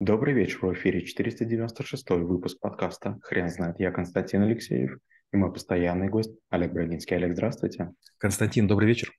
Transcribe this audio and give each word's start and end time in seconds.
Добрый 0.00 0.32
вечер, 0.32 0.60
в 0.62 0.72
эфире 0.74 1.04
496 1.04 2.10
выпуск 2.10 2.60
подкаста 2.60 3.18
«Хрен 3.20 3.48
знает». 3.48 3.80
Я 3.80 3.90
Константин 3.90 4.42
Алексеев 4.42 4.96
и 5.32 5.36
мой 5.36 5.52
постоянный 5.52 6.08
гость 6.08 6.30
Олег 6.50 6.72
Брагинский. 6.72 7.16
Олег, 7.16 7.32
здравствуйте. 7.32 7.90
Константин, 8.18 8.68
добрый 8.68 8.86
вечер. 8.86 9.10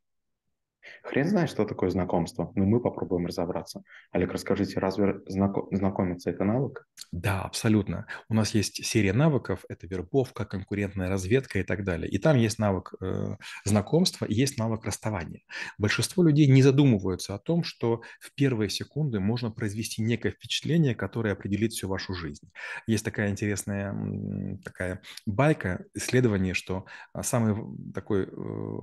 Хрен 1.03 1.27
знает, 1.27 1.49
что 1.49 1.65
такое 1.65 1.89
знакомство, 1.89 2.51
но 2.55 2.65
мы 2.65 2.79
попробуем 2.79 3.25
разобраться. 3.25 3.83
Олег, 4.11 4.31
расскажите, 4.31 4.79
разве 4.79 5.21
знако- 5.27 5.67
знакомиться– 5.71 6.29
это 6.31 6.43
навык? 6.43 6.87
Да, 7.11 7.41
абсолютно. 7.41 8.05
У 8.29 8.33
нас 8.33 8.53
есть 8.53 8.85
серия 8.85 9.13
навыков, 9.13 9.65
это 9.69 9.87
вербовка, 9.87 10.45
конкурентная 10.45 11.09
разведка 11.09 11.59
и 11.59 11.63
так 11.63 11.83
далее. 11.83 12.09
И 12.09 12.17
там 12.17 12.37
есть 12.37 12.59
навык 12.59 12.93
э, 13.01 13.35
знакомства 13.65 14.25
и 14.25 14.33
есть 14.33 14.57
навык 14.57 14.85
расставания. 14.85 15.41
Большинство 15.77 16.23
людей 16.23 16.47
не 16.47 16.61
задумываются 16.61 17.35
о 17.35 17.39
том, 17.39 17.63
что 17.63 18.01
в 18.19 18.33
первые 18.35 18.69
секунды 18.69 19.19
можно 19.19 19.51
произвести 19.51 20.01
некое 20.01 20.31
впечатление, 20.31 20.95
которое 20.95 21.33
определит 21.33 21.73
всю 21.73 21.87
вашу 21.87 22.13
жизнь. 22.13 22.51
Есть 22.87 23.05
такая 23.05 23.29
интересная 23.29 24.59
такая 24.63 25.01
байка, 25.25 25.85
исследование, 25.93 26.53
что 26.53 26.85
а, 27.13 27.23
самый 27.23 27.55
такой 27.93 28.27
э, 28.27 28.77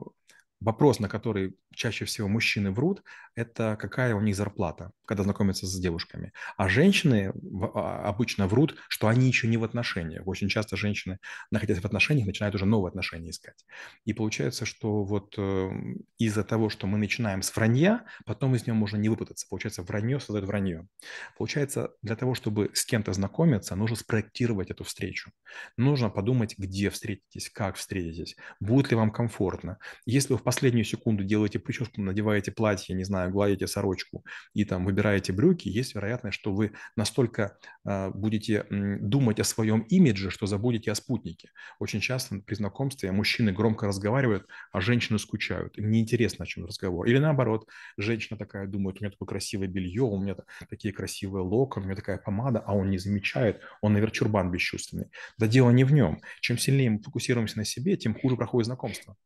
вопрос, 0.61 1.01
на 1.01 1.09
который 1.09 1.57
чаще 1.75 2.05
всего 2.05 2.29
мужчины 2.29 2.71
врут, 2.71 3.03
это 3.35 3.77
какая 3.79 4.15
у 4.15 4.21
них 4.21 4.35
зарплата, 4.35 4.93
когда 5.05 5.23
знакомятся 5.23 5.67
с 5.67 5.79
девушками. 5.79 6.33
А 6.57 6.69
женщины 6.69 7.33
а, 7.75 8.09
обычно 8.09 8.47
врут, 8.47 8.77
что 8.89 9.09
они 9.09 9.29
еще 9.29 9.47
не 9.47 9.59
в 9.59 9.65
отношениях. 9.65 10.27
Очень 10.27 10.49
часто 10.49 10.77
женщины, 10.77 11.19
находясь 11.51 11.79
в 11.79 11.85
отношениях, 11.85 12.27
начинают 12.27 12.55
уже 12.55 12.65
новые 12.65 12.89
отношения 12.89 13.31
искать. 13.31 13.67
И 14.07 14.15
получается, 14.15 14.65
что 14.65 15.05
вот 15.05 15.35
э, 15.37 15.71
из-за 16.19 16.45
того, 16.45 16.71
что 16.71 16.87
мы 16.87 16.97
начинаем 16.97 17.43
с 17.43 17.55
вранья, 17.55 18.05
потом 18.25 18.55
из 18.55 18.67
него 18.67 18.77
можно 18.77 18.97
не 18.97 19.11
выпутаться. 19.11 19.47
Получается, 19.51 19.83
вранье 19.83 20.19
создает 20.19 20.47
вранье. 20.47 20.89
Получается, 21.37 21.91
для 22.01 22.17
того, 22.17 22.35
чтобы 22.35 22.71
с 22.73 22.87
кем-то 22.87 23.13
знакомиться, 23.13 23.77
нужно 23.77 23.97
спроектировать 23.97 24.71
эту 24.71 24.85
встречу. 24.85 25.31
Нужно 25.77 26.09
подумать, 26.09 26.55
где 26.57 26.89
встретитесь, 26.89 27.51
как 27.51 27.77
встретитесь, 27.77 28.37
будет 28.61 28.91
ли 28.91 28.97
вам 28.97 29.11
комфортно. 29.11 29.79
Если 30.07 30.33
вы 30.33 30.39
последнюю 30.47 30.85
секунду 30.85 31.25
делаете 31.25 31.59
прическу, 31.59 32.01
надеваете 32.01 32.53
платье, 32.53 32.95
не 32.95 33.03
знаю, 33.03 33.33
гладите 33.33 33.67
сорочку 33.67 34.25
и 34.55 34.65
там 34.65 34.85
выбираете 34.85 35.33
брюки, 35.33 35.69
есть 35.69 35.97
вероятность, 35.97 36.39
что 36.39 36.53
вы 36.53 36.71
настолько 36.95 37.59
э, 37.85 38.11
будете 38.11 38.65
думать 38.71 39.41
о 39.41 39.45
своем 39.45 39.81
имидже, 39.81 40.31
что 40.31 40.47
забудете 40.47 40.93
о 40.93 40.95
спутнике. 40.95 41.51
Очень 41.81 42.01
часто 42.01 42.39
при 42.39 42.55
знакомстве 42.55 43.11
мужчины 43.11 43.53
громко 43.53 43.89
разговаривают, 43.89 44.47
а 44.71 44.81
женщины 44.81 45.19
скучают. 45.19 45.77
Им 45.79 45.91
неинтересно, 45.91 46.45
о 46.45 46.47
чем 46.47 46.65
разговор. 46.65 47.09
Или 47.09 47.19
наоборот, 47.19 47.67
женщина 47.97 48.39
такая 48.39 48.69
думает, 48.69 48.99
у 49.01 49.05
меня 49.05 49.11
такое 49.11 49.27
красивое 49.27 49.67
белье, 49.67 50.03
у 50.03 50.17
меня 50.17 50.37
такие 50.71 50.95
красивые 50.95 51.43
локоны, 51.43 51.87
у 51.87 51.89
меня 51.89 51.97
такая 51.97 52.19
помада, 52.19 52.63
а 52.65 52.73
он 52.73 52.91
не 52.91 52.99
замечает, 52.99 53.63
он, 53.83 53.95
наверное, 53.95 54.15
чурбан 54.15 54.53
бесчувственный. 54.53 55.11
Да 55.39 55.49
дело 55.49 55.71
не 55.71 55.83
в 55.83 55.93
нем. 55.93 56.21
Чем 56.41 56.57
сильнее 56.57 56.91
мы 56.91 57.03
фокусируемся 57.03 57.59
на 57.59 57.65
себе, 57.65 57.97
тем 57.97 58.15
хуже 58.15 58.37
проходит 58.37 58.67
знакомство. 58.67 59.17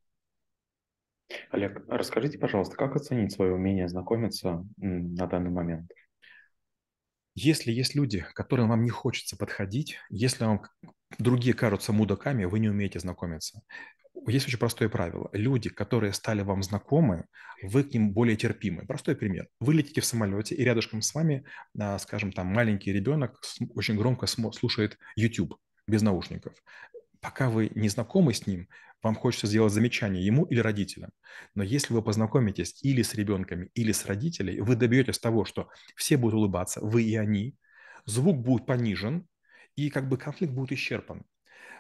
Олег, 1.51 1.85
расскажите, 1.89 2.39
пожалуйста, 2.39 2.77
как 2.77 2.97
оценить 2.97 3.33
свое 3.33 3.55
умение 3.55 3.89
знакомиться 3.89 4.65
на 4.77 5.27
данный 5.27 5.51
момент? 5.51 5.91
Если 7.35 7.73
есть 7.73 7.95
люди, 7.95 8.25
которым 8.35 8.69
вам 8.69 8.83
не 8.83 8.91
хочется 8.91 9.37
подходить, 9.37 9.97
если 10.11 10.45
вам 10.45 10.63
другие 11.19 11.55
кажутся 11.55 11.93
мудаками, 11.93 12.45
вы 12.45 12.59
не 12.59 12.69
умеете 12.69 12.99
знакомиться. 12.99 13.63
Есть 14.27 14.49
очень 14.49 14.59
простое 14.59 14.89
правило. 14.89 15.31
Люди, 15.33 15.71
которые 15.71 16.13
стали 16.13 16.43
вам 16.43 16.63
знакомы, 16.63 17.25
вы 17.63 17.85
к 17.85 17.95
ним 17.95 18.13
более 18.13 18.37
терпимы. 18.37 18.85
Простой 18.85 19.17
пример. 19.17 19.49
Вы 19.61 19.75
летите 19.75 20.01
в 20.01 20.05
самолете, 20.05 20.55
и 20.55 20.65
рядышком 20.65 21.01
с 21.01 21.15
вами, 21.15 21.45
а, 21.79 21.99
скажем, 21.99 22.33
там 22.33 22.49
маленький 22.49 22.93
ребенок 22.93 23.41
очень 23.75 23.97
громко 23.97 24.27
слушает 24.27 24.99
YouTube 25.17 25.57
без 25.87 26.03
наушников. 26.03 26.55
Пока 27.21 27.49
вы 27.49 27.71
не 27.75 27.89
знакомы 27.89 28.35
с 28.35 28.47
ним, 28.47 28.69
вам 29.03 29.15
хочется 29.15 29.47
сделать 29.47 29.73
замечание 29.73 30.25
ему 30.25 30.45
или 30.45 30.61
родителям. 30.61 31.11
Но 31.55 31.63
если 31.63 31.95
вы 31.95 32.03
познакомитесь 32.03 32.79
или 32.83 33.03
с 33.03 33.15
ребенками, 33.15 33.71
или 33.75 33.93
с 33.93 34.07
родителями, 34.07 34.61
вы 34.61 34.77
добьетесь 34.77 35.19
того, 35.19 35.45
что 35.45 35.69
все 35.97 36.17
будут 36.17 36.35
улыбаться, 36.35 36.81
вы 36.81 37.03
и 37.03 37.17
они, 37.17 37.57
звук 38.05 38.39
будет 38.39 38.67
понижен, 38.67 39.27
и 39.77 39.91
как 39.91 40.09
бы 40.09 40.17
конфликт 40.19 40.53
будет 40.53 40.73
исчерпан. 40.73 41.25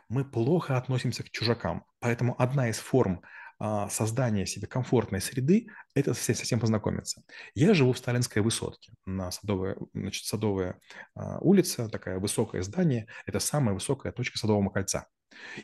Мы 0.08 0.24
плохо 0.24 0.76
относимся 0.76 1.22
к 1.22 1.30
чужакам, 1.30 1.84
поэтому 2.00 2.34
одна 2.40 2.68
из 2.68 2.78
форм 2.78 3.22
а, 3.58 3.88
создания 3.90 4.46
себе 4.46 4.66
комфортной 4.66 5.20
среды– 5.20 5.68
это 5.94 6.14
совсем 6.14 6.58
познакомиться. 6.58 7.22
Я 7.54 7.74
живу 7.74 7.92
в 7.92 7.98
Сталинской 7.98 8.42
высотке, 8.42 8.92
на 9.04 9.30
Садовая, 9.30 9.76
значит, 9.92 10.24
Садовая 10.24 10.80
а, 11.14 11.38
улица, 11.40 11.88
такое 11.88 12.18
высокое 12.18 12.62
здание, 12.62 13.06
это 13.26 13.38
самая 13.38 13.74
высокая 13.74 14.12
точка 14.12 14.38
Садового 14.38 14.70
кольца– 14.70 15.06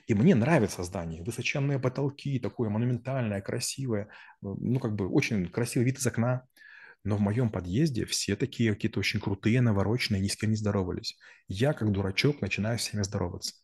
и 0.06 0.14
мне 0.14 0.34
нравится 0.34 0.82
здание. 0.82 1.22
Высоченные 1.22 1.78
потолки, 1.78 2.38
такое 2.38 2.68
монументальное, 2.68 3.40
красивое. 3.40 4.04
Э, 4.04 4.08
ну, 4.40 4.78
как 4.80 4.94
бы 4.94 5.08
очень 5.08 5.48
красивый 5.48 5.86
вид 5.86 5.98
из 5.98 6.06
окна. 6.06 6.46
Но 7.04 7.16
в 7.16 7.20
моем 7.20 7.50
подъезде 7.50 8.04
все 8.04 8.34
такие 8.34 8.74
какие-то 8.74 8.98
очень 8.98 9.20
крутые, 9.20 9.60
навороченные, 9.60 10.20
ни 10.20 10.26
с 10.26 10.36
кем 10.36 10.50
не 10.50 10.56
здоровались. 10.56 11.16
Я, 11.46 11.72
как 11.72 11.92
дурачок, 11.92 12.40
начинаю 12.40 12.80
с 12.80 12.82
всеми 12.82 13.02
здороваться. 13.02 13.54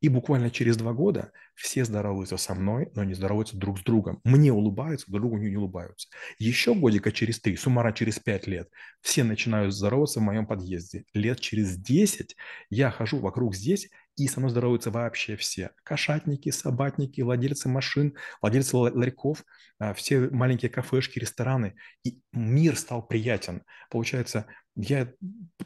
И 0.00 0.08
буквально 0.08 0.50
через 0.50 0.78
два 0.78 0.94
года 0.94 1.32
все 1.54 1.84
здороваются 1.84 2.38
со 2.38 2.54
мной, 2.54 2.90
но 2.94 3.04
не 3.04 3.12
здороваются 3.12 3.56
друг 3.58 3.80
с 3.80 3.82
другом. 3.82 4.20
Мне 4.24 4.50
улыбаются, 4.50 5.10
друг 5.10 5.20
другу 5.20 5.36
не 5.36 5.56
улыбаются. 5.56 6.08
Еще 6.38 6.74
годика 6.74 7.12
через 7.12 7.38
три, 7.38 7.56
суммара 7.56 7.92
через 7.92 8.18
пять 8.18 8.46
лет, 8.46 8.70
все 9.02 9.24
начинают 9.24 9.74
здороваться 9.74 10.20
в 10.20 10.22
моем 10.22 10.46
подъезде. 10.46 11.04
Лет 11.12 11.40
через 11.40 11.76
десять 11.76 12.34
я 12.70 12.90
хожу 12.90 13.18
вокруг 13.18 13.54
здесь 13.54 13.90
и 14.16 14.28
со 14.28 14.40
мной 14.40 14.50
здороваются 14.50 14.90
вообще 14.90 15.36
все. 15.36 15.70
Кошатники, 15.84 16.50
собатники, 16.50 17.20
владельцы 17.20 17.68
машин, 17.68 18.16
владельцы 18.40 18.76
ларьков, 18.76 19.44
а, 19.78 19.92
все 19.92 20.30
маленькие 20.30 20.70
кафешки, 20.70 21.18
рестораны. 21.18 21.76
И 22.02 22.20
мир 22.32 22.76
стал 22.76 23.06
приятен. 23.06 23.62
Получается, 23.90 24.46
я 24.74 25.12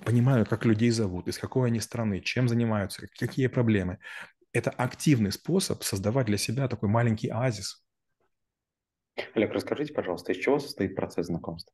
понимаю, 0.04 0.46
как 0.46 0.64
людей 0.64 0.90
зовут, 0.90 1.28
из 1.28 1.38
какой 1.38 1.68
они 1.68 1.80
страны, 1.80 2.20
чем 2.20 2.48
занимаются, 2.48 3.06
какие 3.18 3.46
проблемы. 3.46 3.98
Это 4.52 4.70
активный 4.70 5.30
способ 5.30 5.84
создавать 5.84 6.26
для 6.26 6.38
себя 6.38 6.66
такой 6.66 6.88
маленький 6.88 7.28
оазис. 7.28 7.84
Олег, 9.34 9.52
расскажите, 9.52 9.92
пожалуйста, 9.92 10.32
из 10.32 10.38
чего 10.38 10.58
состоит 10.58 10.96
процесс 10.96 11.26
знакомства? 11.26 11.72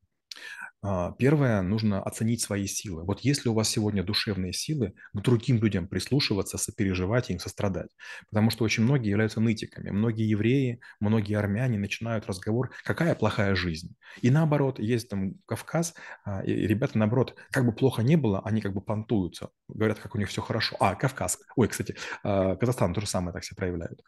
А, 0.82 1.12
первое, 1.12 1.62
нужно 1.62 2.02
оценить 2.02 2.42
свои 2.42 2.66
силы. 2.66 3.04
Вот 3.04 3.20
если 3.20 3.48
у 3.48 3.54
вас 3.54 3.68
сегодня 3.68 4.04
душевные 4.04 4.52
силы, 4.52 4.94
к 5.12 5.20
другим 5.20 5.58
людям 5.58 5.88
прислушиваться, 5.88 6.58
сопереживать 6.58 7.30
им, 7.30 7.38
сострадать. 7.38 7.90
Потому 8.28 8.50
что 8.50 8.64
очень 8.64 8.84
многие 8.84 9.10
являются 9.10 9.40
нытиками. 9.40 9.90
Многие 9.90 10.28
евреи, 10.28 10.80
многие 11.00 11.34
армяне 11.34 11.78
начинают 11.78 12.26
разговор, 12.26 12.72
какая 12.84 13.14
плохая 13.14 13.54
жизнь. 13.56 13.96
И 14.22 14.30
наоборот, 14.30 14.78
есть 14.78 15.08
там 15.08 15.34
Кавказ, 15.46 15.94
а, 16.24 16.44
и 16.44 16.52
ребята, 16.52 16.98
наоборот, 16.98 17.34
как 17.50 17.64
бы 17.64 17.72
плохо 17.72 18.02
не 18.02 18.16
было, 18.16 18.40
они 18.44 18.60
как 18.60 18.74
бы 18.74 18.80
понтуются, 18.80 19.48
говорят, 19.68 19.98
как 19.98 20.14
у 20.14 20.18
них 20.18 20.28
все 20.28 20.42
хорошо. 20.42 20.76
А, 20.78 20.94
Кавказ, 20.94 21.38
ой, 21.56 21.68
кстати, 21.68 21.96
а, 22.22 22.54
Казахстан 22.56 22.94
то 22.94 23.00
же 23.00 23.06
самое 23.06 23.32
так 23.32 23.44
себя 23.44 23.56
проявляют. 23.56 24.02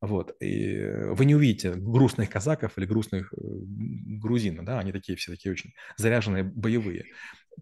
Вот. 0.00 0.36
И 0.40 0.78
вы 1.10 1.24
не 1.24 1.34
увидите 1.34 1.74
грустных 1.74 2.30
казаков 2.30 2.72
или 2.76 2.86
грустных 2.86 3.32
э, 3.32 3.36
грузин, 3.40 4.64
да, 4.64 4.78
они 4.78 4.92
такие 4.92 5.16
все 5.16 5.32
такие 5.32 5.52
очень 5.52 5.72
заряженные 6.10 6.44
боевые. 6.44 7.04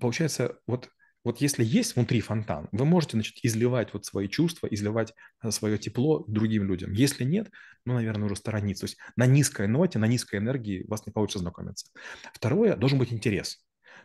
Получается, 0.01 0.57
вот 0.67 0.91
вот 1.25 1.43
если 1.43 1.63
есть 1.65 1.95
внутри 1.97 2.21
фонтан, 2.23 2.69
вы 2.73 2.87
можете 2.87 3.17
значит, 3.17 3.37
изливать 3.43 3.93
вот 3.93 4.07
свои 4.07 4.29
чувства, 4.29 4.67
изливать 4.69 5.13
э, 5.43 5.51
свое 5.51 5.77
тепло 5.77 6.25
другим 6.27 6.65
людям. 6.65 6.93
Если 6.93 7.25
нет, 7.25 7.51
ну, 7.85 7.95
наверное, 7.95 8.27
уже 8.27 8.37
сторониться. 8.37 8.87
То 8.87 8.91
есть 8.91 8.99
на 9.17 9.27
низкой 9.27 9.67
ноте, 9.67 9.99
на 9.99 10.07
низкой 10.07 10.37
энергии 10.37 10.87
вас 10.89 11.05
не 11.07 11.13
получится 11.13 11.41
знакомиться. 11.41 11.91
Второе, 12.33 12.77
должен 12.77 12.99
быть 12.99 13.13
интерес. 13.13 13.59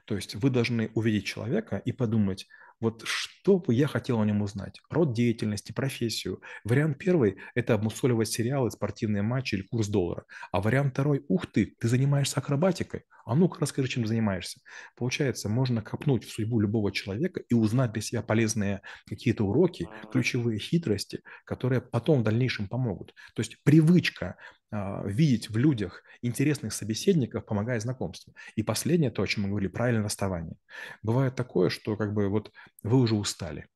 То 0.05 0.15
есть 0.15 0.35
вы 0.35 0.49
должны 0.49 0.91
увидеть 0.95 1.25
человека 1.25 1.77
и 1.77 1.93
подумать, 1.93 2.47
вот 2.83 3.03
что 3.05 3.59
бы 3.59 3.73
я 3.73 3.87
хотел 3.87 4.19
о 4.19 4.25
нем 4.25 4.41
узнать? 4.41 4.81
Род 4.89 5.13
деятельности, 5.13 5.71
профессию. 5.71 6.41
Вариант 6.65 6.97
первый– 6.97 7.37
это 7.55 7.75
обмусоливать 7.75 8.27
сериалы, 8.27 8.69
спортивные 8.71 9.23
матчи 9.23 9.55
или 9.55 9.61
курс 9.61 9.87
доллара. 9.87 10.25
А 10.51 10.59
вариант 10.59 10.91
второй– 10.93 11.23
ух 11.29 11.47
ты, 11.47 11.75
ты 11.79 11.87
занимаешься 11.87 12.41
акробатикой? 12.41 13.05
А 13.25 13.35
ну-ка 13.35 13.61
расскажи, 13.61 13.87
чем 13.87 14.05
занимаешься. 14.05 14.59
Получается, 14.97 15.47
можно 15.47 15.81
копнуть 15.81 16.25
в 16.25 16.31
судьбу 16.31 16.59
любого 16.59 16.91
человека 16.91 17.41
и 17.47 17.53
узнать 17.53 17.93
для 17.93 18.01
себя 18.01 18.21
полезные 18.21 18.81
какие-то 19.07 19.45
уроки, 19.45 19.87
ключевые 20.11 20.59
хитрости, 20.59 21.21
которые 21.45 21.79
потом 21.79 22.19
в 22.19 22.23
дальнейшем 22.23 22.67
помогут. 22.67 23.13
То 23.33 23.39
есть 23.39 23.63
привычка 23.63 24.35
а, 24.73 25.03
видеть 25.05 25.49
в 25.49 25.57
людях 25.57 26.03
интересных 26.23 26.73
собеседников 26.73 27.45
помогает 27.45 27.83
знакомству. 27.83 28.33
И 28.55 28.63
последнее, 28.63 29.11
то, 29.11 29.21
о 29.21 29.27
чем 29.27 29.43
мы 29.43 29.49
говорили, 29.49 29.69
правильное 29.69 30.03
расставание. 30.03 30.55
Бывает 31.03 31.35
такое, 31.35 31.69
что 31.69 31.95
как 31.95 32.13
бы 32.13 32.27
вот 32.27 32.51
вы 32.83 32.99
уже 32.99 33.15
устали, 33.15 33.67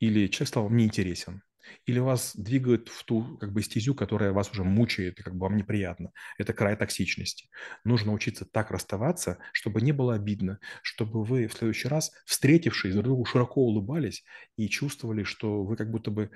или 0.00 0.26
человек 0.28 0.48
стал 0.48 0.64
вам 0.64 0.76
неинтересен, 0.76 1.42
или 1.84 1.98
вас 1.98 2.34
двигают 2.36 2.88
в 2.88 3.04
ту 3.04 3.36
как 3.38 3.52
бы 3.52 3.62
стезю, 3.62 3.94
которая 3.94 4.32
вас 4.32 4.50
уже 4.50 4.64
мучает 4.64 5.18
и 5.18 5.22
как 5.22 5.34
бы 5.34 5.40
вам 5.40 5.56
неприятно. 5.56 6.12
Это 6.38 6.52
край 6.52 6.76
токсичности. 6.76 7.48
Нужно 7.84 8.12
учиться 8.12 8.44
так 8.44 8.70
расставаться, 8.70 9.38
чтобы 9.52 9.80
не 9.80 9.92
было 9.92 10.14
обидно, 10.14 10.58
чтобы 10.82 11.24
вы 11.24 11.46
в 11.46 11.54
следующий 11.54 11.88
раз, 11.88 12.12
встретившись, 12.24 12.92
друг 12.92 13.04
другу 13.04 13.24
широко 13.24 13.62
улыбались 13.62 14.24
и 14.56 14.68
чувствовали, 14.68 15.24
что 15.24 15.64
вы 15.64 15.76
как 15.76 15.90
будто 15.90 16.10
бы 16.10 16.30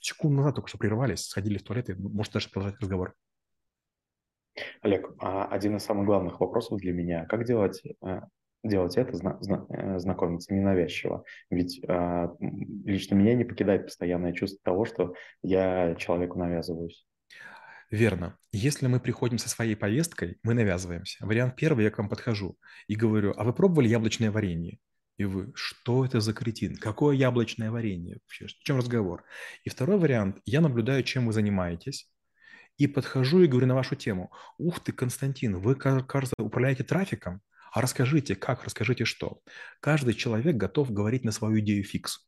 секунду 0.00 0.36
назад 0.36 0.56
только 0.56 0.68
что 0.68 0.78
прервались, 0.78 1.26
сходили 1.26 1.58
в 1.58 1.62
туалет 1.62 1.90
и, 1.90 1.94
может, 1.94 2.32
даже 2.32 2.50
продолжать 2.50 2.80
разговор. 2.80 3.14
Олег, 4.82 5.10
а 5.18 5.46
один 5.46 5.76
из 5.76 5.84
самых 5.84 6.06
главных 6.06 6.38
вопросов 6.38 6.78
для 6.78 6.92
меня, 6.92 7.26
как 7.26 7.44
делать 7.44 7.82
э, 7.84 8.20
делать 8.64 8.96
это, 8.96 9.16
зна- 9.16 9.38
зна- 9.40 9.66
э, 9.68 9.98
знакомиться 9.98 10.52
ненавязчиво. 10.52 11.24
Ведь 11.50 11.80
э, 11.86 12.28
лично 12.84 13.14
меня 13.14 13.34
не 13.34 13.44
покидает 13.44 13.86
постоянное 13.86 14.32
чувство 14.32 14.58
того, 14.64 14.84
что 14.84 15.14
я 15.42 15.94
человеку 15.96 16.38
навязываюсь. 16.38 17.06
Верно. 17.90 18.36
Если 18.50 18.86
мы 18.86 18.98
приходим 18.98 19.38
со 19.38 19.48
своей 19.48 19.76
повесткой, 19.76 20.38
мы 20.42 20.54
навязываемся. 20.54 21.24
Вариант 21.24 21.54
первый, 21.56 21.84
я 21.84 21.90
к 21.90 21.98
вам 21.98 22.08
подхожу 22.08 22.56
и 22.88 22.96
говорю, 22.96 23.34
а 23.36 23.44
вы 23.44 23.52
пробовали 23.52 23.88
яблочное 23.88 24.30
варенье? 24.30 24.78
И 25.16 25.24
вы, 25.24 25.52
что 25.54 26.04
это 26.04 26.20
за 26.20 26.32
кретин? 26.32 26.76
Какое 26.76 27.14
яблочное 27.14 27.70
варенье? 27.70 28.18
Вообще, 28.24 28.46
в 28.46 28.64
чем 28.64 28.78
разговор? 28.78 29.22
И 29.62 29.70
второй 29.70 29.96
вариант, 29.96 30.40
я 30.44 30.60
наблюдаю, 30.60 31.04
чем 31.04 31.26
вы 31.26 31.32
занимаетесь, 31.32 32.10
и 32.78 32.88
подхожу 32.88 33.42
и 33.42 33.46
говорю 33.46 33.68
на 33.68 33.76
вашу 33.76 33.94
тему. 33.94 34.32
Ух 34.58 34.80
ты, 34.80 34.90
Константин, 34.90 35.58
вы, 35.58 35.76
кажется, 35.76 36.34
управляете 36.38 36.82
трафиком? 36.82 37.42
А 37.74 37.80
расскажите, 37.80 38.36
как, 38.36 38.62
расскажите, 38.62 39.04
что. 39.04 39.42
Каждый 39.80 40.14
человек 40.14 40.54
готов 40.56 40.92
говорить 40.92 41.24
на 41.24 41.32
свою 41.32 41.58
идею 41.58 41.82
фикс. 41.82 42.24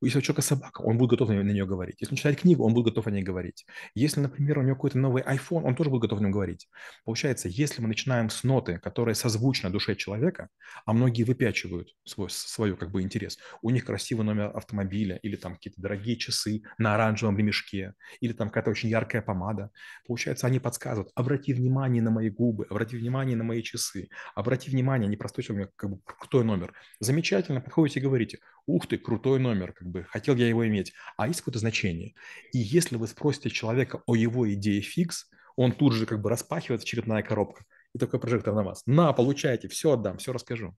Если 0.00 0.18
у 0.18 0.22
человека 0.22 0.42
собака, 0.42 0.82
он 0.82 0.96
будет 0.96 1.10
готов 1.10 1.30
на 1.30 1.40
нее 1.40 1.66
говорить. 1.66 1.96
Если 2.00 2.12
он 2.14 2.16
читает 2.16 2.40
книгу, 2.40 2.64
он 2.64 2.72
будет 2.72 2.86
готов 2.86 3.06
о 3.06 3.10
ней 3.10 3.22
говорить. 3.22 3.66
Если, 3.94 4.20
например, 4.20 4.58
у 4.58 4.62
него 4.62 4.76
какой-то 4.76 4.98
новый 4.98 5.22
iPhone, 5.22 5.62
он 5.64 5.74
тоже 5.74 5.90
будет 5.90 6.02
готов 6.02 6.20
о 6.20 6.22
нем 6.22 6.30
говорить. 6.30 6.68
Получается, 7.04 7.48
если 7.48 7.82
мы 7.82 7.88
начинаем 7.88 8.30
с 8.30 8.44
ноты, 8.44 8.78
которая 8.78 9.14
созвучна 9.14 9.70
душе 9.70 9.96
человека, 9.96 10.48
а 10.86 10.92
многие 10.92 11.24
выпячивают 11.24 11.94
свой, 12.04 12.30
свой 12.30 12.76
как 12.76 12.90
бы 12.90 13.02
интерес, 13.02 13.38
у 13.62 13.70
них 13.70 13.84
красивый 13.84 14.24
номер 14.24 14.56
автомобиля 14.56 15.16
или 15.16 15.36
там 15.36 15.54
какие-то 15.54 15.80
дорогие 15.80 16.16
часы 16.16 16.62
на 16.78 16.94
оранжевом 16.94 17.36
ремешке, 17.36 17.94
или 18.20 18.32
там 18.32 18.48
какая-то 18.48 18.70
очень 18.70 18.88
яркая 18.88 19.22
помада, 19.22 19.70
получается, 20.06 20.46
они 20.46 20.60
подсказывают, 20.60 21.10
обрати 21.14 21.52
внимание 21.52 22.02
на 22.02 22.10
мои 22.10 22.30
губы, 22.30 22.66
обрати 22.70 22.96
внимание 22.96 23.36
на 23.36 23.44
мои 23.44 23.62
часы, 23.62 24.08
обрати 24.34 24.70
внимание, 24.70 25.08
не 25.08 25.16
простой 25.16 25.44
человек, 25.44 25.72
как 25.76 25.90
бы 25.90 26.00
крутой 26.04 26.44
номер. 26.44 26.72
Замечательно, 27.00 27.60
подходите 27.60 28.00
и 28.00 28.02
говорите, 28.02 28.38
ух 28.68 28.86
ты, 28.86 28.98
крутой 28.98 29.40
номер, 29.40 29.72
как 29.72 29.88
бы 29.88 30.04
хотел 30.04 30.36
я 30.36 30.48
его 30.48 30.66
иметь, 30.66 30.92
а 31.16 31.26
есть 31.26 31.40
какое-то 31.40 31.58
значение. 31.58 32.14
И 32.52 32.58
если 32.58 32.96
вы 32.96 33.08
спросите 33.08 33.50
человека 33.50 34.02
о 34.06 34.14
его 34.14 34.52
идее 34.52 34.80
фикс, 34.80 35.28
он 35.56 35.72
тут 35.72 35.94
же 35.94 36.06
как 36.06 36.20
бы 36.20 36.30
распахивается 36.30 36.86
черепная 36.86 37.22
коробка, 37.22 37.64
и 37.94 37.98
такой 37.98 38.20
прожектор 38.20 38.54
на 38.54 38.62
вас. 38.62 38.82
На, 38.86 39.12
получайте, 39.12 39.68
все 39.68 39.92
отдам, 39.92 40.18
все 40.18 40.32
расскажу. 40.32 40.76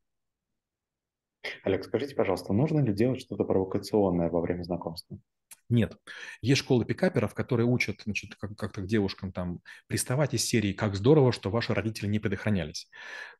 Олег, 1.64 1.84
скажите, 1.84 2.14
пожалуйста, 2.14 2.52
нужно 2.52 2.80
ли 2.80 2.92
делать 2.92 3.20
что-то 3.20 3.44
провокационное 3.44 4.30
во 4.30 4.40
время 4.40 4.62
знакомства? 4.62 5.18
Нет. 5.70 5.96
Есть 6.42 6.62
школы 6.62 6.84
пикаперов, 6.84 7.32
которые 7.32 7.66
учат 7.66 8.00
значит, 8.04 8.34
как- 8.34 8.56
как-то 8.56 8.82
к 8.82 8.86
девушкам 8.86 9.32
там 9.32 9.60
приставать 9.86 10.34
из 10.34 10.44
серии 10.44 10.72
«Как 10.72 10.96
здорово, 10.96 11.32
что 11.32 11.48
ваши 11.48 11.72
родители 11.72 12.08
не 12.08 12.18
предохранялись». 12.18 12.90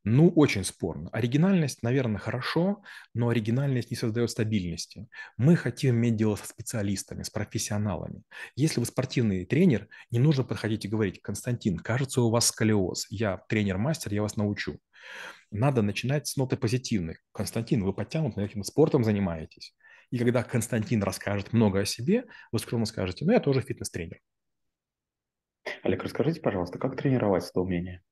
Ну, 0.04 0.28
очень 0.30 0.64
спорно. 0.64 1.10
Оригинальность, 1.10 1.82
наверное, 1.82 2.20
хорошо, 2.20 2.82
но 3.14 3.28
оригинальность 3.30 3.90
не 3.90 3.96
создает 3.96 4.30
стабильности. 4.30 5.08
Мы 5.36 5.56
хотим 5.56 5.96
иметь 5.96 6.16
дело 6.16 6.36
со 6.36 6.46
специалистами, 6.46 7.24
с 7.24 7.30
профессионалами. 7.30 8.22
Если 8.54 8.78
вы 8.78 8.86
спортивный 8.86 9.44
тренер, 9.44 9.88
не 10.12 10.20
нужно 10.20 10.44
подходить 10.44 10.84
и 10.84 10.88
говорить, 10.88 11.20
Константин, 11.20 11.78
кажется, 11.78 12.22
у 12.22 12.30
вас 12.30 12.46
сколиоз, 12.46 13.06
я 13.10 13.38
тренер-мастер, 13.48 14.14
я 14.14 14.22
вас 14.22 14.36
научу. 14.36 14.78
Надо 15.50 15.82
начинать 15.82 16.28
с 16.28 16.36
ноты 16.36 16.56
позитивной. 16.56 17.18
Константин, 17.32 17.82
вы 17.82 17.92
подтянут, 17.92 18.36
наверное, 18.36 18.62
спортом 18.62 19.02
занимаетесь. 19.02 19.74
И 20.10 20.18
когда 20.18 20.42
Константин 20.42 21.02
расскажет 21.02 21.52
много 21.52 21.80
о 21.80 21.84
себе, 21.84 22.24
вы 22.52 22.58
скромно 22.58 22.86
скажете, 22.86 23.24
ну, 23.24 23.32
я 23.32 23.40
тоже 23.40 23.60
фитнес-тренер. 23.60 24.20
Олег, 25.82 26.02
расскажите, 26.02 26.40
пожалуйста, 26.40 26.78
как 26.78 26.96
тренировать 26.96 27.48
это 27.48 27.60
умение? 27.60 28.02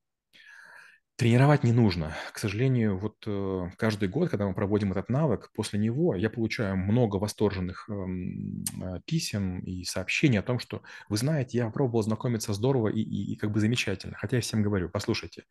Тренировать 1.16 1.64
не 1.64 1.72
нужно. 1.72 2.16
К 2.32 2.38
сожалению, 2.38 2.96
вот 2.96 3.16
э, 3.26 3.70
каждый 3.76 4.08
год, 4.08 4.30
когда 4.30 4.46
мы 4.46 4.54
проводим 4.54 4.92
этот 4.92 5.08
навык, 5.08 5.50
после 5.52 5.80
него 5.80 6.14
я 6.14 6.30
получаю 6.30 6.76
много 6.76 7.16
восторженных 7.16 7.88
эм, 7.88 8.62
э, 8.80 9.00
писем 9.04 9.58
и 9.58 9.82
сообщений 9.82 10.38
о 10.38 10.44
том, 10.44 10.60
что, 10.60 10.82
вы 11.08 11.16
знаете, 11.16 11.58
я 11.58 11.70
пробовал 11.70 12.02
знакомиться 12.02 12.52
здорово 12.52 12.86
и, 12.86 13.00
и, 13.00 13.32
и 13.32 13.36
как 13.36 13.50
бы 13.50 13.58
замечательно. 13.58 14.16
Хотя 14.16 14.36
я 14.36 14.42
всем 14.42 14.62
говорю, 14.62 14.90
послушайте, 14.90 15.42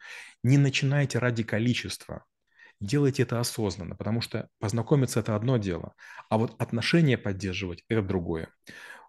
не 0.42 0.58
начинайте 0.58 1.20
ради 1.20 1.44
количества, 1.44 2.24
делайте 2.80 3.24
это 3.24 3.40
осознанно, 3.40 3.96
потому 3.96 4.22
что 4.22 4.50
познакомиться– 4.60 5.20
это 5.22 5.36
одно 5.36 5.58
дело, 5.58 5.94
а 6.30 6.38
вот 6.38 6.60
отношения 6.62 7.18
поддерживать– 7.18 7.84
это 7.90 8.02
другое. 8.02 8.50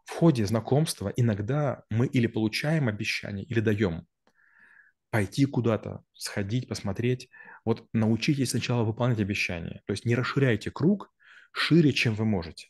В 0.04 0.12
ходе 0.12 0.46
знакомства 0.46 1.12
иногда 1.16 1.82
мы 1.90 2.06
или 2.06 2.26
получаем 2.26 2.88
обещание, 2.88 3.44
или 3.44 3.60
даем 3.60 4.06
пойти 5.10 5.44
куда-то, 5.46 6.02
сходить, 6.12 6.68
посмотреть. 6.68 7.28
Вот 7.64 7.86
научитесь 7.92 8.50
сначала 8.50 8.84
выполнять 8.84 9.20
обещания. 9.20 9.82
То 9.86 9.92
есть 9.92 10.04
не 10.04 10.14
расширяйте 10.14 10.70
круг 10.70 11.12
шире, 11.52 11.92
чем 11.92 12.14
вы 12.14 12.24
можете. 12.24 12.68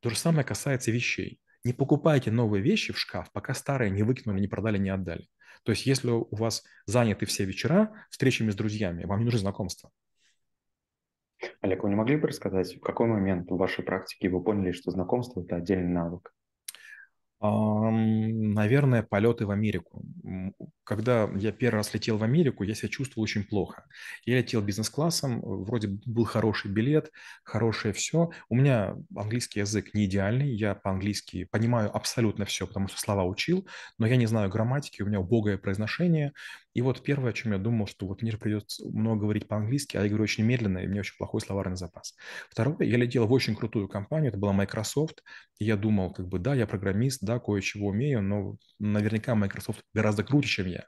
То 0.00 0.10
же 0.10 0.16
самое 0.16 0.44
касается 0.44 0.90
вещей. 0.90 1.40
Не 1.64 1.72
покупайте 1.72 2.30
новые 2.30 2.62
вещи 2.62 2.92
в 2.92 2.98
шкаф, 2.98 3.30
пока 3.32 3.54
старые 3.54 3.90
не 3.90 4.02
выкинули, 4.02 4.40
не 4.40 4.48
продали, 4.48 4.78
не 4.78 4.90
отдали. 4.90 5.28
То 5.64 5.72
есть 5.72 5.86
если 5.86 6.10
у 6.10 6.28
вас 6.30 6.62
заняты 6.86 7.26
все 7.26 7.44
вечера 7.44 8.06
встречами 8.10 8.50
с 8.50 8.54
друзьями, 8.54 9.04
вам 9.04 9.18
не 9.18 9.24
нужны 9.24 9.40
знакомства. 9.40 9.90
Олег, 11.60 11.82
вы 11.82 11.90
не 11.90 11.96
могли 11.96 12.16
бы 12.16 12.28
рассказать, 12.28 12.76
в 12.76 12.80
какой 12.80 13.06
момент 13.06 13.50
в 13.50 13.56
вашей 13.56 13.84
практике 13.84 14.28
вы 14.28 14.42
поняли, 14.42 14.72
что 14.72 14.90
знакомство– 14.90 15.40
это 15.42 15.56
отдельный 15.56 15.92
навык? 15.92 16.32
Наверное, 17.38 19.02
полеты 19.02 19.44
в 19.44 19.50
Америку. 19.50 20.02
Когда 20.84 21.28
я 21.36 21.52
первый 21.52 21.78
раз 21.78 21.92
летел 21.92 22.16
в 22.16 22.22
Америку, 22.22 22.64
я 22.64 22.74
себя 22.74 22.88
чувствовал 22.88 23.24
очень 23.24 23.44
плохо. 23.44 23.84
Я 24.24 24.38
летел 24.38 24.62
бизнес-классом, 24.62 25.40
вроде 25.42 25.98
был 26.06 26.24
хороший 26.24 26.70
билет, 26.70 27.12
хорошее 27.44 27.92
все. 27.92 28.30
У 28.48 28.54
меня 28.54 28.96
английский 29.14 29.60
язык 29.60 29.92
не 29.92 30.06
идеальный, 30.06 30.48
я 30.48 30.74
по-английски 30.74 31.44
понимаю 31.44 31.94
абсолютно 31.94 32.46
все, 32.46 32.66
потому 32.66 32.88
что 32.88 32.98
слова 32.98 33.24
учил, 33.24 33.68
но 33.98 34.06
я 34.06 34.16
не 34.16 34.26
знаю 34.26 34.48
грамматики, 34.48 35.02
у 35.02 35.06
меня 35.06 35.20
убогое 35.20 35.58
произношение. 35.58 36.32
И 36.76 36.82
вот 36.82 37.02
первое, 37.02 37.30
о 37.30 37.32
чем 37.32 37.52
я 37.52 37.58
думал, 37.58 37.86
что 37.86 38.06
вот 38.06 38.20
мне 38.20 38.32
же 38.32 38.36
придется 38.36 38.86
много 38.90 39.22
говорить 39.22 39.48
по-английски, 39.48 39.96
а 39.96 40.02
я 40.02 40.08
говорю 40.08 40.24
очень 40.24 40.44
медленно, 40.44 40.76
и 40.76 40.86
у 40.86 40.90
меня 40.90 41.00
очень 41.00 41.16
плохой 41.16 41.40
словарный 41.40 41.78
запас. 41.78 42.14
Второе, 42.50 42.76
я 42.80 42.98
летел 42.98 43.26
в 43.26 43.32
очень 43.32 43.56
крутую 43.56 43.88
компанию, 43.88 44.28
это 44.28 44.36
была 44.36 44.52
Microsoft, 44.52 45.22
и 45.58 45.64
я 45.64 45.78
думал, 45.78 46.12
как 46.12 46.28
бы, 46.28 46.38
да, 46.38 46.54
я 46.54 46.66
программист, 46.66 47.22
да, 47.22 47.38
кое-чего 47.38 47.86
умею, 47.86 48.20
но 48.20 48.58
наверняка 48.78 49.34
Microsoft 49.34 49.84
гораздо 49.94 50.22
круче, 50.22 50.48
чем 50.48 50.66
я. 50.66 50.84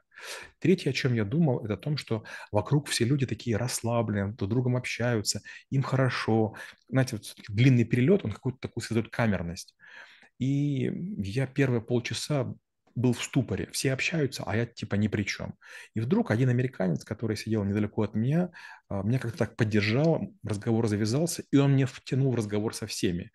Третье, 0.59 0.91
о 0.91 0.93
чем 0.93 1.15
я 1.15 1.25
думал, 1.25 1.65
это 1.65 1.73
о 1.73 1.77
том, 1.77 1.97
что 1.97 2.23
вокруг 2.51 2.87
все 2.87 3.03
люди 3.03 3.25
такие 3.25 3.57
расслабленные, 3.57 4.33
друг 4.33 4.47
с 4.47 4.51
другом 4.51 4.77
общаются, 4.77 5.41
им 5.71 5.81
хорошо. 5.81 6.53
Знаете, 6.87 7.15
вот 7.15 7.33
длинный 7.47 7.83
перелет, 7.83 8.23
он 8.23 8.31
какую-то 8.31 8.59
такую 8.59 8.83
создает 8.83 9.09
камерность. 9.09 9.75
И 10.37 10.91
я 11.17 11.47
первые 11.47 11.81
полчаса 11.81 12.53
был 12.99 13.13
в 13.13 13.23
ступоре. 13.23 13.67
Все 13.71 13.93
общаются, 13.93 14.43
а 14.45 14.55
я 14.55 14.65
типа 14.65 14.95
ни 14.95 15.07
при 15.07 15.23
чем. 15.23 15.55
И 15.95 16.01
вдруг 16.01 16.31
один 16.31 16.49
американец, 16.49 17.03
который 17.03 17.37
сидел 17.37 17.63
недалеко 17.63 18.03
от 18.03 18.13
меня, 18.13 18.51
а, 18.89 19.03
меня 19.03 19.19
как-то 19.19 19.37
так 19.37 19.55
поддержал, 19.55 20.33
разговор 20.43 20.87
завязался, 20.87 21.43
и 21.51 21.57
он 21.57 21.73
мне 21.73 21.85
втянул 21.85 22.31
в 22.31 22.35
разговор 22.35 22.75
со 22.75 22.87
всеми. 22.87 23.31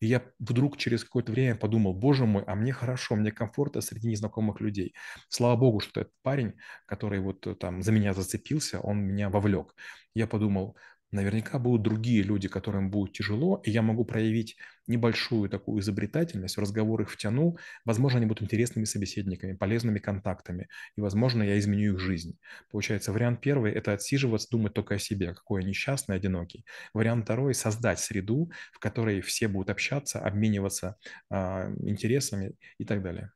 И 0.00 0.06
я 0.06 0.22
вдруг 0.38 0.76
через 0.76 1.04
какое-то 1.04 1.32
время 1.32 1.54
подумал, 1.54 1.94
боже 1.94 2.26
мой, 2.26 2.42
а 2.46 2.54
мне 2.54 2.72
хорошо, 2.72 3.14
мне 3.14 3.30
комфортно 3.30 3.80
среди 3.80 4.08
незнакомых 4.08 4.60
людей. 4.60 4.94
Слава 5.28 5.56
богу, 5.56 5.80
что 5.80 6.00
этот 6.00 6.12
парень, 6.22 6.54
который 6.86 7.20
вот 7.20 7.46
э, 7.46 7.54
там 7.54 7.82
за 7.82 7.92
меня 7.92 8.12
зацепился, 8.12 8.80
он 8.80 8.98
меня 8.98 9.30
вовлек. 9.30 9.74
Я 10.14 10.26
подумал, 10.26 10.76
наверняка 11.14 11.58
будут 11.58 11.82
другие 11.82 12.22
люди, 12.22 12.48
которым 12.48 12.90
будет 12.90 13.12
тяжело, 13.12 13.62
и 13.64 13.70
я 13.70 13.82
могу 13.82 14.04
проявить 14.04 14.56
небольшую 14.86 15.48
такую 15.48 15.80
изобретательность, 15.80 16.56
в 16.56 16.60
разговор 16.60 17.00
их 17.00 17.10
втяну, 17.10 17.56
возможно, 17.84 18.18
они 18.18 18.26
будут 18.26 18.42
интересными 18.42 18.84
собеседниками, 18.84 19.54
полезными 19.54 19.98
контактами, 19.98 20.68
и, 20.96 21.00
возможно, 21.00 21.42
я 21.42 21.58
изменю 21.58 21.94
их 21.94 22.00
жизнь. 22.00 22.38
Получается, 22.70 23.12
вариант 23.12 23.40
первый– 23.40 23.72
это 23.74 23.92
отсиживаться, 23.92 24.48
думать 24.50 24.74
только 24.74 24.96
о 24.96 24.98
себе, 24.98 25.34
какой 25.34 25.62
я 25.62 25.68
несчастный, 25.68 26.16
одинокий. 26.16 26.64
Вариант 26.92 27.24
второй– 27.24 27.54
создать 27.54 28.00
среду, 28.00 28.50
в 28.72 28.78
которой 28.78 29.20
все 29.20 29.48
будут 29.48 29.70
общаться, 29.70 30.20
обмениваться 30.20 30.96
э, 31.30 31.74
интересами 31.80 32.54
и 32.78 32.84
так 32.84 33.02
далее. 33.02 33.32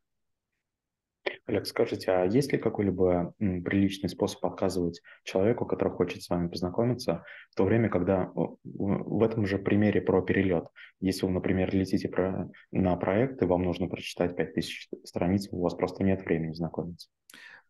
Олег, 1.49 1.67
скажите, 1.67 2.11
а 2.11 2.25
есть 2.27 2.53
ли 2.53 2.59
какой-либо 2.59 3.33
приличный 3.39 4.11
способ 4.11 4.45
отказывать 4.45 5.01
человеку, 5.25 5.65
который 5.65 5.95
хочет 5.95 6.23
с 6.23 6.29
вами 6.29 6.49
познакомиться, 6.49 7.25
в 7.51 7.55
то 7.57 7.65
время, 7.65 7.89
когда 7.89 8.31
в 8.35 8.59
в 8.65 9.23
этом 9.23 9.47
же 9.47 9.59
примере 9.59 10.03
про 10.03 10.21
перелет, 10.21 10.67
если 11.01 11.25
вы, 11.25 11.33
например, 11.33 11.75
летите 11.75 12.07
про, 12.09 12.51
на 12.71 12.95
проект, 12.97 13.41
и 13.41 13.47
вам 13.47 13.63
нужно 13.63 13.89
прочитать 13.89 14.37
5000 14.37 14.91
страниц, 15.05 15.49
у 15.51 15.63
вас 15.63 15.75
просто 15.75 16.05
нет 16.05 16.23
времени 16.23 16.53
знакомиться. 16.53 17.09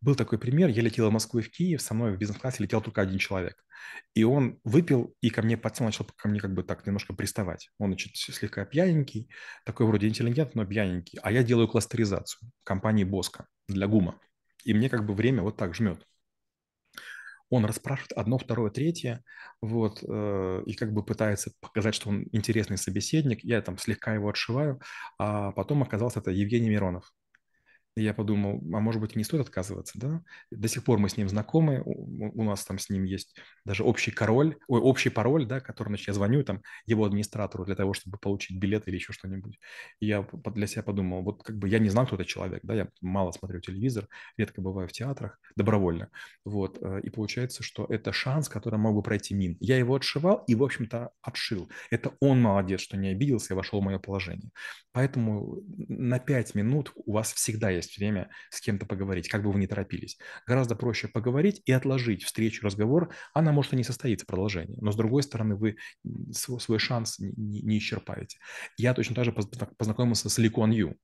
Был 0.01 0.15
такой 0.15 0.39
пример, 0.39 0.67
я 0.67 0.81
летел 0.81 1.07
из 1.07 1.13
Москвы 1.13 1.41
в 1.41 1.49
Киев, 1.49 1.81
со 1.81 1.93
мной 1.93 2.13
в 2.13 2.17
бизнес-классе 2.17 2.61
летел 2.63 2.81
только 2.81 2.99
один 3.01 3.17
человек. 3.17 3.63
И 4.13 4.25
он 4.25 4.59
выпил 4.65 5.15
и 5.21 5.29
ко 5.29 5.41
мне 5.41 5.57
подсел, 5.57 5.85
начал 5.85 6.05
ко 6.17 6.27
мне 6.27 6.41
как 6.41 6.53
бы 6.53 6.63
так 6.63 6.85
немножко 6.85 7.13
приставать. 7.13 7.69
Он, 7.79 7.91
значит, 7.91 8.17
слегка 8.17 8.65
пьяненький, 8.65 9.29
такой 9.65 9.85
вроде 9.85 10.09
интеллигент, 10.09 10.53
но 10.53 10.65
пьяненький. 10.65 11.17
А 11.23 11.31
я 11.31 11.43
делаю 11.43 11.69
кластеризацию 11.69 12.51
компании 12.65 13.05
Боско 13.05 13.47
для 13.73 13.87
ГУМа. 13.87 14.19
И 14.65 14.73
мне 14.73 14.89
как 14.89 15.05
бы 15.05 15.13
время 15.13 15.43
вот 15.43 15.57
так 15.57 15.75
жмет. 15.75 16.05
Он 17.49 17.65
расспрашивает 17.65 18.11
одно, 18.13 18.37
второе, 18.37 18.69
третье, 18.69 19.23
вот, 19.59 20.03
э, 20.07 20.63
и 20.67 20.73
как 20.75 20.93
бы 20.93 21.03
пытается 21.03 21.51
показать, 21.61 21.95
что 21.95 22.09
он 22.09 22.27
интересный 22.31 22.77
собеседник. 22.77 23.43
Я 23.43 23.61
там 23.61 23.79
слегка 23.79 24.13
его 24.13 24.29
отшиваю, 24.29 24.79
а 25.17 25.51
потом 25.53 25.81
оказался 25.81 26.19
это 26.19 26.29
Евгений 26.29 26.69
Миронов. 26.69 27.11
Я 27.95 28.13
подумал, 28.13 28.61
а 28.73 28.79
может 28.79 29.01
быть, 29.01 29.15
не 29.15 29.23
стоит 29.23 29.41
отказываться, 29.41 29.99
да? 29.99 30.21
До 30.51 30.67
сих 30.67 30.83
пор 30.83 30.99
мы 30.99 31.09
с 31.09 31.17
ним 31.17 31.27
знакомы, 31.27 31.81
у, 31.83 32.41
у 32.41 32.43
нас 32.43 32.63
там 32.63 32.79
с 32.79 32.89
ним 32.89 33.03
есть 33.03 33.35
даже 33.65 33.83
общий 33.83 34.11
король, 34.11 34.55
ой, 34.67 34.79
общий 34.79 35.09
пароль, 35.09 35.45
да, 35.45 35.59
который, 35.59 35.89
значит, 35.89 36.07
я 36.07 36.13
звоню 36.13 36.43
там 36.43 36.61
его 36.85 37.03
администратору 37.05 37.65
для 37.65 37.75
того, 37.75 37.93
чтобы 37.93 38.17
получить 38.17 38.57
билет 38.57 38.87
или 38.87 38.95
еще 38.95 39.11
что-нибудь. 39.11 39.59
Я 39.99 40.25
для 40.45 40.67
себя 40.67 40.83
подумал, 40.83 41.23
вот 41.23 41.43
как 41.43 41.57
бы 41.57 41.67
я 41.67 41.79
не 41.79 41.89
знал, 41.89 42.05
кто 42.05 42.15
это 42.15 42.25
человек, 42.25 42.61
да, 42.63 42.73
я 42.73 42.89
мало 43.01 43.31
смотрю 43.31 43.59
телевизор, 43.59 44.07
редко 44.37 44.61
бываю 44.61 44.87
в 44.87 44.91
театрах, 44.91 45.39
добровольно, 45.55 46.09
вот, 46.45 46.77
э, 46.81 47.01
и 47.03 47.09
получается, 47.09 47.63
что 47.63 47.85
это 47.89 48.13
шанс, 48.13 48.47
который 48.49 48.79
мог 48.79 48.95
бы 48.95 49.01
пройти 49.01 49.33
мин. 49.33 49.57
Я 49.59 49.77
его 49.77 49.95
отшивал 49.95 50.43
и, 50.47 50.55
в 50.55 50.63
общем-то, 50.63 51.11
отшил. 51.21 51.69
Это 51.91 52.13
он 52.19 52.41
молодец, 52.41 52.81
что 52.81 52.97
не 52.97 53.09
обиделся 53.09 53.53
и 53.53 53.57
вошел 53.57 53.81
в 53.81 53.83
мое 53.83 53.99
положение. 53.99 54.51
Поэтому 54.91 55.61
на 55.87 56.19
пять 56.19 56.55
минут 56.55 56.91
у 56.95 57.13
вас 57.13 57.33
всегда 57.33 57.69
есть 57.69 57.88
время 57.97 58.29
с 58.49 58.61
кем-то 58.61 58.85
поговорить, 58.85 59.29
как 59.29 59.43
бы 59.43 59.51
вы 59.51 59.59
ни 59.59 59.65
торопились. 59.65 60.17
Гораздо 60.45 60.75
проще 60.75 61.07
поговорить 61.07 61.61
и 61.65 61.71
отложить 61.71 62.23
встречу, 62.23 62.65
разговор. 62.65 63.13
Она 63.33 63.51
может 63.51 63.73
и 63.73 63.75
не 63.75 63.83
состоится 63.83 64.25
продолжение, 64.25 64.77
но 64.81 64.91
с 64.91 64.95
другой 64.95 65.23
стороны 65.23 65.55
вы 65.55 65.77
свой 66.31 66.79
шанс 66.79 67.19
не, 67.19 67.61
не 67.61 67.77
исчерпаете. 67.77 68.39
Я 68.77 68.93
точно 68.93 69.15
так 69.15 69.25
же 69.25 69.31
познакомился 69.31 70.29
с 70.29 70.37
Ли 70.37 70.49
Куан 70.49 70.71
Ю. 70.71 70.95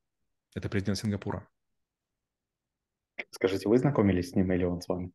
Это 0.54 0.70
президент 0.70 0.98
Сингапура. 0.98 1.48
Скажите, 3.32 3.68
вы 3.68 3.78
знакомились 3.78 4.32
с 4.32 4.36
ним 4.36 4.52
или 4.52 4.64
он 4.64 4.82
с 4.82 4.88
вами? 4.88 5.12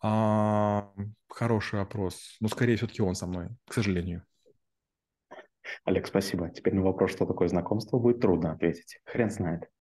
А, 0.00 0.92
хороший 1.28 1.78
вопрос. 1.78 2.36
Ну, 2.40 2.48
скорее 2.48 2.76
все-таки 2.76 3.02
он 3.02 3.14
со 3.14 3.26
мной, 3.26 3.48
к 3.66 3.74
сожалению. 3.74 4.24
Олег, 5.84 6.06
спасибо. 6.06 6.50
Теперь 6.50 6.74
на 6.74 6.82
вопрос, 6.82 7.12
что 7.12 7.26
такое 7.26 7.48
знакомство, 7.48 7.98
будет 7.98 8.20
трудно 8.20 8.52
ответить. 8.52 9.00
Хрен 9.04 9.30
знает. 9.30 9.68